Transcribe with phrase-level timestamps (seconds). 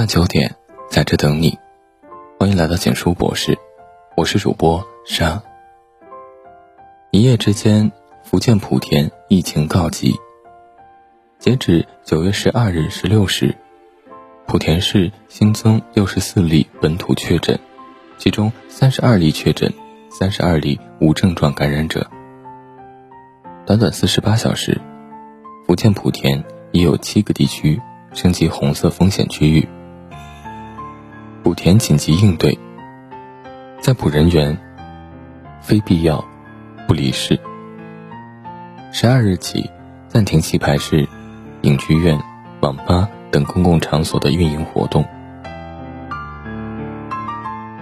[0.00, 0.56] 晚九点，
[0.88, 1.58] 在这等你。
[2.38, 3.58] 欢迎来到简书博士，
[4.16, 5.42] 我是主播沙。
[7.10, 7.92] 一夜之间，
[8.24, 10.18] 福建莆田疫情告急。
[11.38, 13.54] 截止九月十二日十六时，
[14.46, 17.60] 莆田市新增六十四例本土确诊，
[18.16, 19.70] 其中三十二例确诊，
[20.10, 22.08] 三十二例无症状感染者。
[23.66, 24.80] 短短四十八小时，
[25.66, 26.42] 福建莆田
[26.72, 27.78] 已有七个地区。
[28.14, 29.68] 升级红色风险区域。
[31.50, 32.56] 莆田紧急应对，
[33.80, 34.56] 在补人员，
[35.60, 36.24] 非必要
[36.86, 37.40] 不离市。
[38.92, 39.68] 十二日起
[40.06, 41.08] 暂停棋牌室、
[41.62, 42.16] 影剧院、
[42.60, 45.04] 网吧等公共场所的运营活动。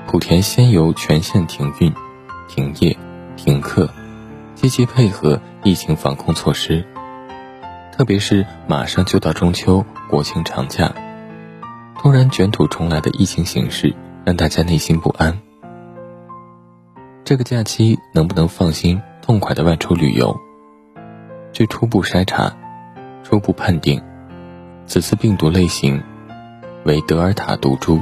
[0.06, 1.92] 莆田先由全线停运、
[2.48, 2.96] 停业、
[3.36, 3.90] 停课，
[4.54, 6.86] 积极配合疫情防控措施。
[7.92, 9.84] 特别是马上就到中秋。
[10.08, 10.94] 国庆长假，
[12.00, 13.92] 突然卷土重来的疫情形势
[14.24, 15.36] 让大家内心不安。
[17.24, 20.34] 这个假期能不能放心痛快的外出旅游？
[21.52, 22.56] 据初步筛查，
[23.24, 24.00] 初步判定，
[24.86, 26.00] 此次病毒类型
[26.84, 28.00] 为德尔塔毒株。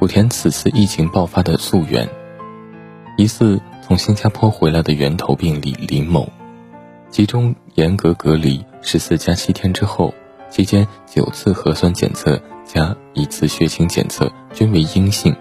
[0.00, 2.08] 莆田此次疫情爆发的溯源，
[3.18, 6.32] 疑似从新加坡回来的源头病例林某，
[7.10, 8.64] 集中严格隔离。
[8.80, 10.14] 十四加七天之后，
[10.50, 15.34] 期间九次核酸检测加一次血清检测均为阴性。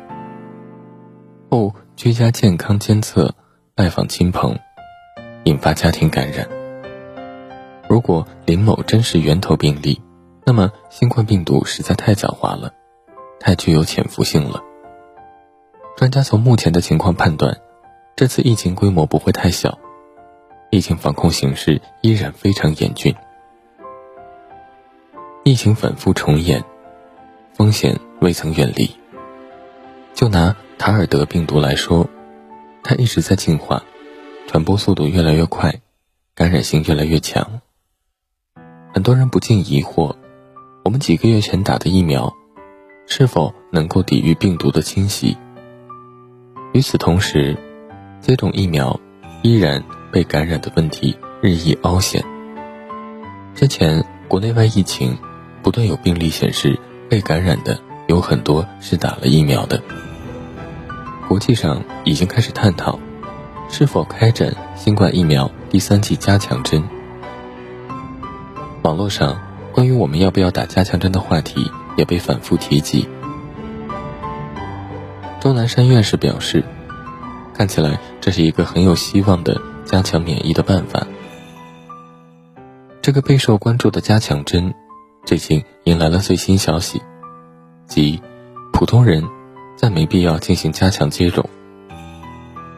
[1.50, 3.34] 后居家健康监测，
[3.74, 4.58] 拜访亲朋，
[5.46, 6.48] 引发家庭感染。
[7.90, 10.02] 如果林某真是源头病例，
[10.46, 12.74] 那么新冠病毒实在太狡猾了，
[13.40, 14.62] 太具有潜伏性了。
[15.96, 17.58] 专家从目前的情况判断，
[18.16, 19.80] 这次疫情规模不会太小，
[20.70, 23.16] 疫情防控形势依然非常严峻。
[25.48, 26.62] 疫情反复重演，
[27.54, 28.94] 风险未曾远离。
[30.14, 32.10] 就拿塔尔德病毒来说，
[32.84, 33.82] 它一直在进化，
[34.46, 35.80] 传播速度越来越快，
[36.36, 37.62] 感染性越来越强。
[38.94, 40.18] 很多人不禁疑惑：
[40.84, 42.34] 我们几个月前打的疫苗，
[43.06, 45.38] 是否能够抵御病毒的侵袭？
[46.74, 47.56] 与此同时，
[48.20, 49.00] 接种疫苗
[49.44, 52.22] 依然被感染的问题日益凹显。
[53.56, 55.18] 之前国内外疫情。
[55.68, 56.80] 不断有病例显示，
[57.10, 59.84] 被感染的有很多是打了疫苗的。
[61.28, 62.98] 国际上已经开始探讨，
[63.68, 66.82] 是否开展新冠疫苗第三剂加强针。
[68.82, 69.38] 网络上
[69.74, 73.06] 关于我们要不要打加强针的话题也被反复提及。
[75.42, 76.64] 钟南山院士表示，
[77.54, 81.06] 看起来这是一个很有希望的加强免疫的办法。
[83.02, 84.74] 这个备受关注的加强针。
[85.28, 87.02] 最近迎来了最新消息，
[87.86, 88.22] 即
[88.72, 89.22] 普通人
[89.76, 91.50] 暂没必要进行加强接种，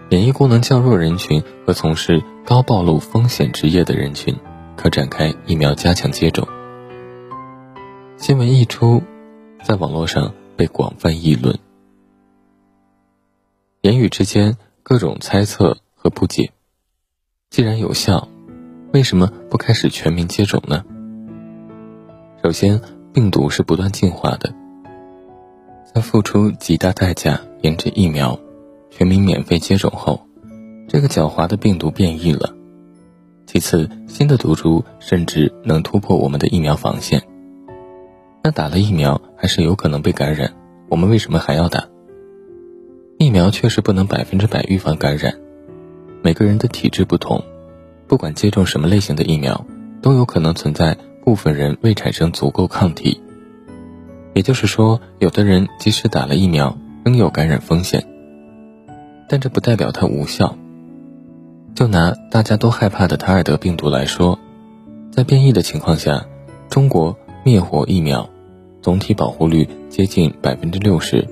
[0.09, 4.35] 免疫功能较弱人群和从事高暴露风险职业的人群
[4.75, 6.47] 可展开疫苗加强接种。
[8.17, 9.03] 新闻一出，
[9.63, 11.59] 在网络上被广泛议论，
[13.81, 16.51] 言语之间各种猜测和不解。
[17.51, 18.27] 既然有效，
[18.91, 20.83] 为什么不开始全民接种呢？
[22.41, 22.79] 首先，
[23.13, 24.53] 病毒是不断进化的，
[25.93, 28.39] 在付出极大代价研制疫苗、
[28.89, 30.21] 全民免费接种后，
[30.87, 32.55] 这个狡猾的病毒变异了。
[33.45, 37.21] 其次，新的毒株甚至能突破我们的疫苗防线。
[38.41, 40.53] 那打了疫苗还是有可能被感染，
[40.87, 41.89] 我们为什么还要打？
[43.17, 45.33] 疫苗确实不能百分之百预防感染，
[46.21, 47.43] 每个人的体质不同，
[48.07, 49.65] 不管接种什么类型的疫苗，
[50.01, 50.97] 都有可能存在。
[51.29, 53.21] 部分人未产生足够抗体，
[54.33, 56.75] 也就是说，有的人即使打了疫苗，
[57.05, 58.03] 仍有感染风险。
[59.27, 60.57] 但这不代表它无效。
[61.75, 64.39] 就拿大家都害怕的塔尔德病毒来说，
[65.11, 66.25] 在变异的情况下，
[66.67, 68.27] 中国灭活疫苗
[68.81, 71.27] 总体保护率接近百分之六十，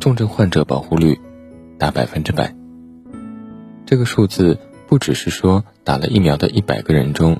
[0.00, 1.20] 重症患者保护率
[1.78, 2.52] 达百分之百。
[3.86, 7.36] 这个数字不只是说打了疫苗的一百个人中。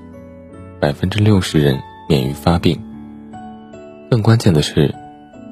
[0.84, 2.78] 百分之六十人免于发病。
[4.10, 4.94] 更关键的是，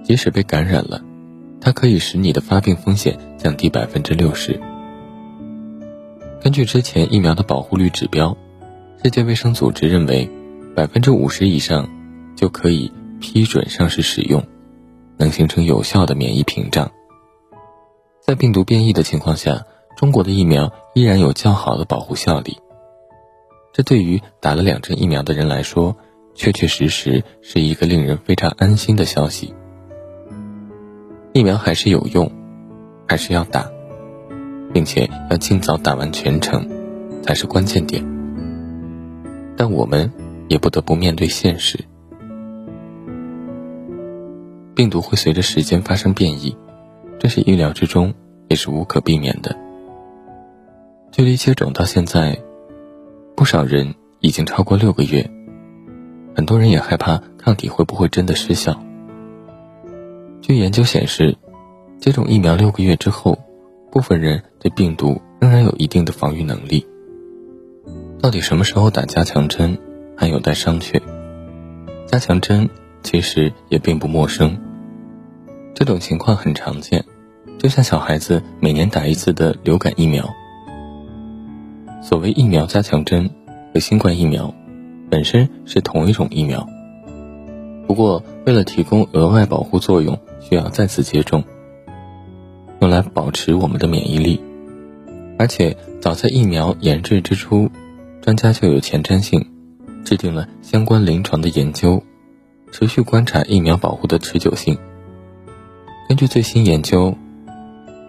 [0.05, 1.00] 即使被感染了，
[1.58, 4.61] 它可以使你的发病风险降低百分之六十。
[6.43, 8.37] 根据之前疫苗的保护率指标，
[9.02, 10.29] 世界卫生组织认为，
[10.76, 11.88] 百分之五十以上
[12.37, 14.44] 就可以批准上市使用，
[15.17, 16.90] 能形成有效的免疫屏障。
[18.20, 19.64] 在病毒变异的情况下，
[19.96, 22.58] 中国的疫苗依然有较好的保护效力。
[23.72, 25.96] 这对于打了两针疫苗的人来说，
[26.34, 29.54] 确确实实是一个令人非常安心的消息。
[31.32, 32.30] 疫苗还是有用，
[33.08, 33.70] 还是要打，
[34.74, 36.69] 并且要尽早打完全程，
[37.22, 38.04] 才是关键点。
[39.56, 40.12] 但我们
[40.48, 41.78] 也不得不面对现实，
[44.74, 46.54] 病毒会随着时间发生变异，
[47.19, 48.12] 这是意料之中，
[48.48, 49.56] 也是无可避免的。
[51.10, 52.38] 距离接种到现在，
[53.43, 55.29] 不少人已经超过六个月，
[56.33, 58.81] 很多人也害怕抗体会不会真的失效。
[60.41, 61.37] 据研究显示，
[61.99, 63.37] 接种疫苗六个月之后，
[63.91, 66.87] 部分人对病毒仍然有一定的防御能力。
[68.21, 69.77] 到底什么时候打加强针，
[70.17, 71.03] 还有待商榷。
[72.06, 72.71] 加强针
[73.03, 74.56] 其实也并不陌生，
[75.75, 77.05] 这种情况很常见，
[77.59, 80.33] 就像小孩子每年打一次的流感疫苗。
[82.02, 83.31] 所谓疫苗加强针
[83.72, 84.52] 和新冠疫苗
[85.08, 86.69] 本身是同一种疫苗，
[87.87, 90.19] 不过为了提供额外保护作用。
[90.43, 91.44] 需要再次接种，
[92.81, 94.43] 用来保持我们的免疫力。
[95.38, 97.70] 而且早在疫苗研制之初，
[98.20, 99.46] 专家就有前瞻性，
[100.05, 102.02] 制定了相关临床的研究，
[102.72, 104.76] 持续观察疫苗保护的持久性。
[106.08, 107.14] 根据最新研究，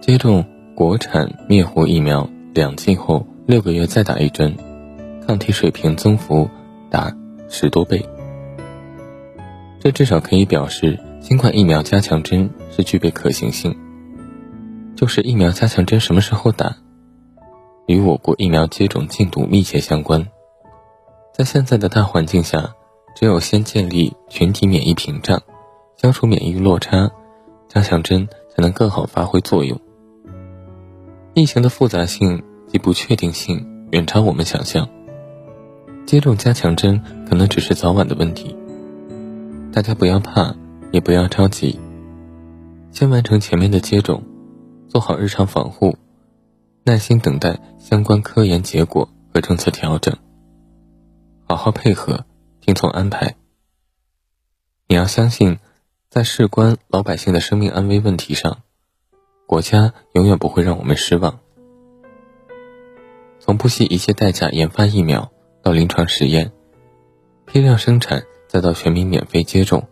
[0.01, 0.43] 接种
[0.73, 4.55] 国产灭活疫苗两剂后六个月再打一针，
[5.27, 6.49] 抗体水平增幅
[6.89, 7.15] 达
[7.49, 8.03] 十多倍。
[9.79, 10.99] 这至少可以表示。
[11.23, 13.73] 新冠疫苗加强针是具备可行性，
[14.93, 16.75] 就是疫苗加强针什么时候打，
[17.87, 20.27] 与我国疫苗接种进度密切相关。
[21.33, 22.75] 在现在的大环境下，
[23.15, 25.41] 只有先建立群体免疫屏障，
[25.95, 27.09] 消除免疫落差，
[27.69, 29.79] 加强针才能更好发挥作用。
[31.33, 32.43] 疫情的复杂性
[32.73, 34.89] 及不确定性远超我们想象，
[36.05, 38.53] 接种加强针可能只是早晚的问题，
[39.71, 40.53] 大家不要怕。
[40.91, 41.79] 也不要着急，
[42.91, 44.21] 先完成前面的接种，
[44.87, 45.97] 做好日常防护，
[46.83, 50.15] 耐心等待相关科研结果和政策调整，
[51.47, 52.27] 好好配合，
[52.61, 53.35] 听从安排。
[54.87, 55.57] 你要相信，
[56.11, 58.59] 在事关老百姓的生命安危问题上，
[59.47, 61.39] 国家永远不会让我们失望。
[63.45, 65.29] 从不惜一切代价研发疫苗，
[65.61, 66.53] 到临床实验，
[67.45, 69.85] 批量生产，再到全民免费接种。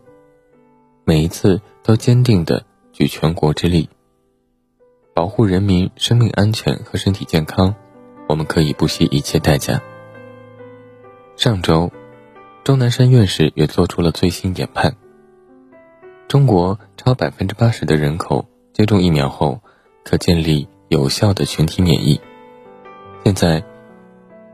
[1.04, 2.64] 每一次都坚定地
[2.94, 3.90] 举全国之力，
[5.12, 7.74] 保护人民生命安全和身体健康，
[8.26, 9.82] 我们可以不惜一切代价。
[11.36, 11.92] 上周，
[12.64, 14.96] 钟南山院士也做出了最新研判：
[16.26, 19.60] 中国超百分之八十的人口接种疫苗后，
[20.04, 22.18] 可建立有效的群体免疫。
[23.24, 23.62] 现在，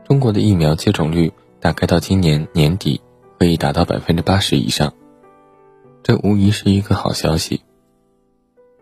[0.07, 3.01] 中国的疫苗接种率大概到今年年底
[3.39, 4.93] 可以达到百分之八十以上。
[6.03, 7.63] 这无疑是一个好消息。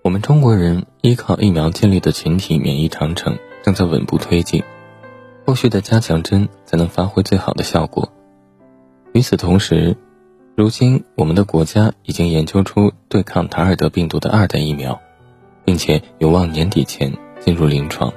[0.01, 4.61] 我们中国人依靠疫苗建立的群体免疫长城正在稳步推进，
[5.45, 8.11] 后续的加强针才能发挥最好的效果。
[9.13, 9.95] 与此同时，
[10.55, 14.99] 如今我们的国家已经研究出对抗塔尔德病毒的二代疫苗，
[15.63, 18.13] 并且有望年底前进入临床。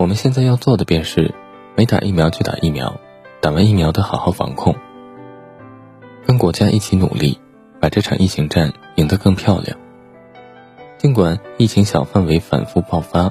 [0.00, 1.34] 我们现在要做的便是，
[1.76, 2.98] 没打疫苗就打疫苗，
[3.42, 4.74] 打完疫苗的好好防控。
[6.26, 7.38] 跟国家一起努力，
[7.82, 9.76] 把这场疫情战赢得更漂亮。
[10.96, 13.30] 尽管疫情小范围反复爆发，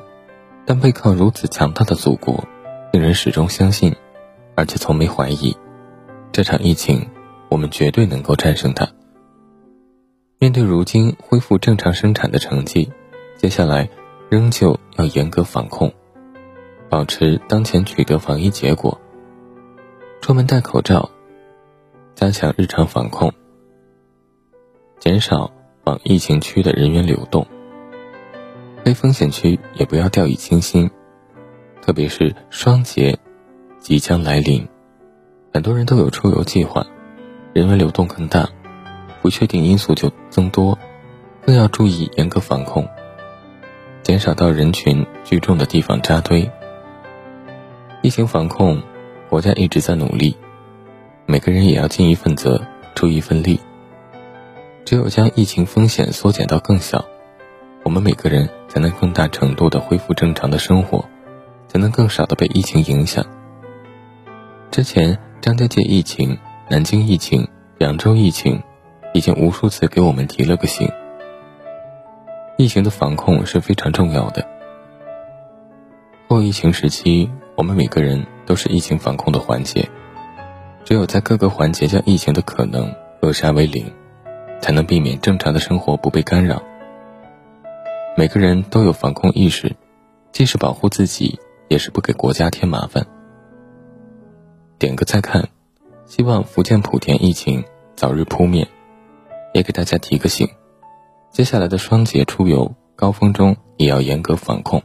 [0.63, 2.43] 但背靠如此强大的祖国，
[2.93, 3.95] 令人始终相信，
[4.53, 5.57] 而且从没怀疑，
[6.31, 7.09] 这场疫情
[7.49, 8.87] 我们绝对能够战胜它。
[10.37, 12.91] 面对如今恢复正常生产的成绩，
[13.37, 13.89] 接下来
[14.29, 15.91] 仍旧要严格防控，
[16.89, 18.99] 保持当前取得防疫结果。
[20.21, 21.09] 出门戴口罩。
[22.15, 23.31] 加强日常防控，
[24.99, 25.49] 减少
[25.85, 27.47] 往疫情区的人员流动。
[28.83, 30.91] 非风险区也不要掉以轻心，
[31.81, 33.17] 特别是双节
[33.79, 34.67] 即将来临，
[35.53, 36.85] 很多人都有出游计划，
[37.53, 38.49] 人员流动更大，
[39.21, 40.77] 不确定因素就增多，
[41.45, 42.85] 更要注意严格防控，
[44.03, 46.51] 减少到人群聚众的地方扎堆。
[48.01, 48.81] 疫情防控，
[49.29, 50.37] 国家一直在努力。
[51.25, 52.61] 每个人也要尽一份责，
[52.95, 53.59] 出一份力。
[54.85, 57.03] 只有将疫情风险缩减到更小，
[57.83, 61.03] 我们每个人才能更大程度的恢复正常的生活，
[61.67, 63.25] 才能更少的被疫情影响。
[64.71, 66.39] 之前张家界疫情、
[66.69, 67.45] 南京疫情、
[67.79, 68.63] 扬州疫情，
[69.13, 70.89] 已经无数次给我们提了个醒。
[72.57, 74.47] 疫情的防控是非常重要的。
[76.29, 77.29] 后疫情时期，
[77.59, 79.85] 我们每个人都是疫情防控的环节。
[80.85, 82.89] 只有在各个环节将疫情的可能
[83.19, 83.85] 扼杀为零，
[84.61, 86.63] 才能避免正常的生活不被干扰。
[88.15, 89.75] 每个人都有防控意识，
[90.31, 91.37] 既是保护自己，
[91.67, 93.05] 也是不给国家添麻烦。
[94.77, 95.49] 点个再看，
[96.05, 97.61] 希望福建莆田疫情
[97.93, 98.65] 早日扑灭，
[99.53, 100.47] 也给大家提个醒：
[101.29, 104.81] 接下来的双节出游高峰中也要严格防控，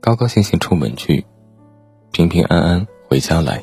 [0.00, 1.26] 高高兴兴出门去，
[2.14, 3.60] 平平安安回家来。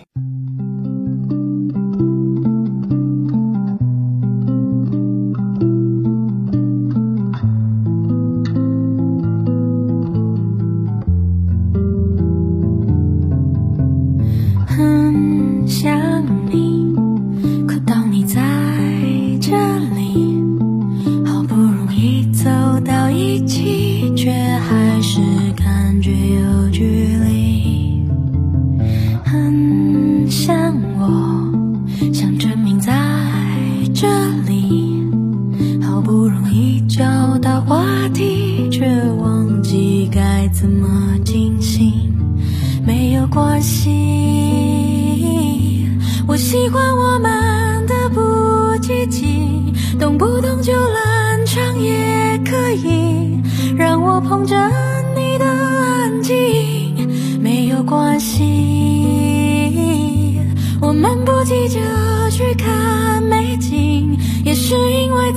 [50.02, 53.40] 动不动就冷场也可以，
[53.78, 54.56] 让我捧着
[55.16, 57.08] 你的安静，
[57.40, 58.42] 没有关系，
[60.82, 61.80] 我们不急着
[62.32, 65.32] 去看美景，也是因为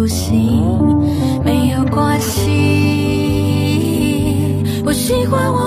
[0.00, 0.64] 不行
[1.44, 2.48] 没有关系。
[4.82, 5.59] 我喜欢我